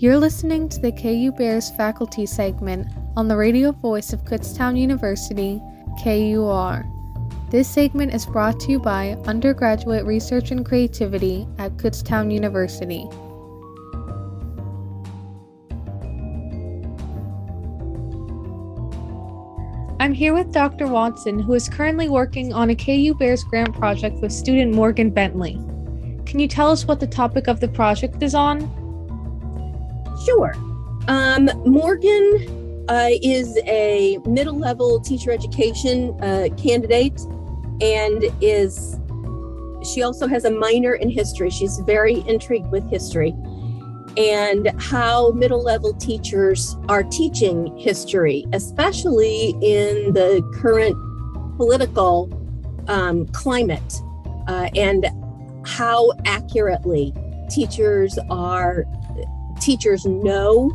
[0.00, 5.60] You're listening to the KU Bears faculty segment on the radio voice of Kutztown University,
[6.02, 6.86] KUR.
[7.50, 13.06] This segment is brought to you by Undergraduate Research and Creativity at Kutztown University.
[20.00, 20.86] I'm here with Dr.
[20.86, 25.60] Watson, who is currently working on a KU Bears grant project with student Morgan Bentley.
[26.24, 28.79] Can you tell us what the topic of the project is on?
[30.24, 30.54] Sure.
[31.08, 37.20] Um, Morgan uh, is a middle level teacher education uh, candidate
[37.80, 38.98] and is
[39.82, 41.48] she also has a minor in history.
[41.48, 43.34] She's very intrigued with history
[44.16, 50.96] and how middle level teachers are teaching history, especially in the current
[51.56, 52.28] political
[52.88, 53.94] um, climate,
[54.48, 55.06] uh, and
[55.64, 57.14] how accurately
[57.48, 58.84] teachers are
[59.60, 60.70] teachers know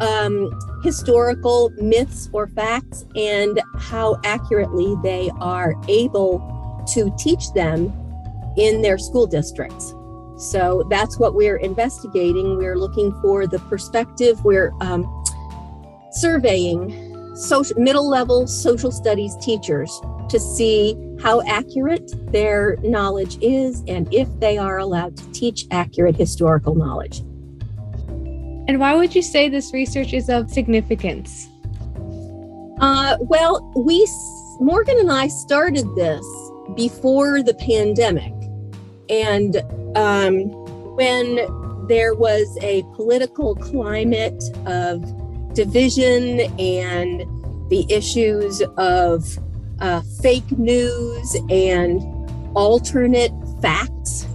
[0.00, 0.50] um,
[0.82, 6.40] historical myths or facts and how accurately they are able
[6.92, 7.92] to teach them
[8.56, 9.94] in their school districts.
[10.36, 12.56] So that's what we're investigating.
[12.56, 14.44] We're looking for the perspective.
[14.44, 15.06] We're um,
[16.10, 24.12] surveying social, middle level social studies teachers to see how accurate their knowledge is and
[24.12, 27.22] if they are allowed to teach accurate historical knowledge.
[28.72, 31.50] And why would you say this research is of significance?
[32.80, 34.08] Uh, well, we,
[34.60, 36.24] Morgan and I started this
[36.74, 38.32] before the pandemic.
[39.10, 39.58] And
[39.94, 40.48] um,
[40.96, 41.36] when
[41.86, 45.04] there was a political climate of
[45.52, 47.26] division and
[47.68, 49.38] the issues of
[49.80, 52.00] uh, fake news and
[52.56, 54.26] alternate facts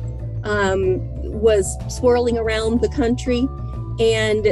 [0.43, 3.47] um, was swirling around the country.
[3.99, 4.47] And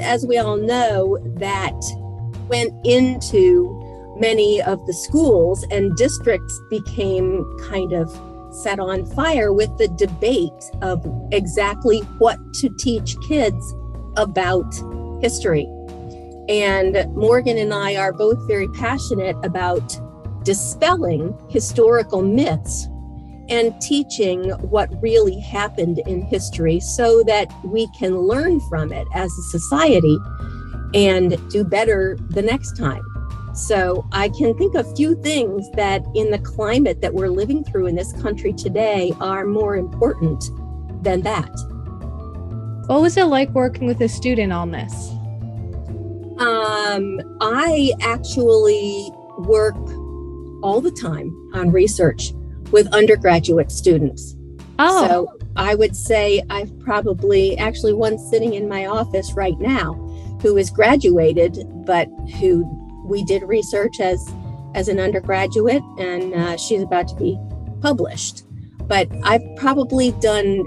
[0.00, 1.78] as we all know, that
[2.48, 3.76] went into
[4.18, 8.10] many of the schools and districts became kind of
[8.54, 10.50] set on fire with the debate
[10.82, 13.74] of exactly what to teach kids
[14.16, 14.72] about
[15.22, 15.68] history.
[16.48, 19.98] And Morgan and I are both very passionate about
[20.44, 22.88] dispelling historical myths
[23.50, 29.30] and teaching what really happened in history so that we can learn from it as
[29.32, 30.16] a society
[30.94, 33.04] and do better the next time.
[33.54, 37.86] So I can think of few things that in the climate that we're living through
[37.86, 40.44] in this country today are more important
[41.02, 41.50] than that.
[42.86, 45.10] What was it like working with a student on this?
[46.38, 49.76] Um, I actually work
[50.62, 52.32] all the time on research
[52.70, 54.36] with undergraduate students.
[54.78, 55.06] Oh.
[55.06, 59.94] So I would say I've probably actually one sitting in my office right now
[60.42, 62.64] who is graduated, but who
[63.04, 64.32] we did research as
[64.74, 67.38] as an undergraduate, and uh, she's about to be
[67.80, 68.44] published.
[68.86, 70.64] But I've probably done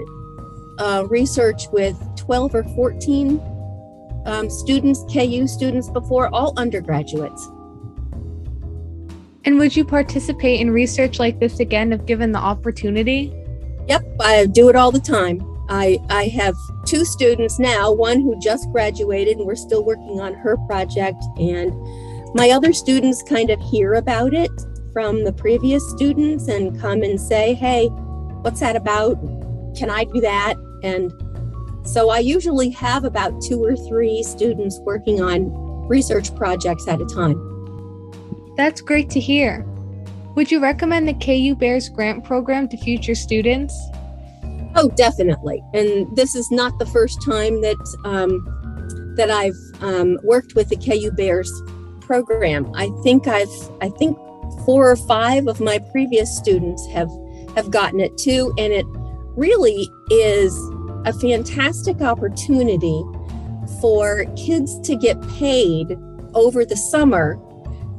[0.78, 3.40] uh, research with 12 or 14
[4.26, 7.48] um, students, KU students before, all undergraduates.
[9.44, 13.32] And would you participate in research like this again if given the opportunity?
[13.88, 15.46] Yep, I do it all the time.
[15.68, 16.54] I, I have
[16.86, 21.22] two students now, one who just graduated and we're still working on her project.
[21.38, 21.72] And
[22.34, 24.50] my other students kind of hear about it
[24.92, 27.88] from the previous students and come and say, hey,
[28.42, 29.14] what's that about?
[29.76, 30.54] Can I do that?
[30.82, 31.12] And
[31.86, 35.50] so I usually have about two or three students working on
[35.86, 37.53] research projects at a time.
[38.56, 39.64] That's great to hear.
[40.36, 43.74] Would you recommend the KU Bears grant program to future students?
[44.76, 45.62] Oh, definitely.
[45.72, 50.76] And this is not the first time that um, that I've um, worked with the
[50.76, 51.50] KU Bears
[52.00, 52.72] program.
[52.74, 54.16] I think I've I think
[54.64, 57.10] four or five of my previous students have
[57.54, 58.86] have gotten it too, and it
[59.36, 60.56] really is
[61.06, 63.04] a fantastic opportunity
[63.80, 65.96] for kids to get paid
[66.34, 67.38] over the summer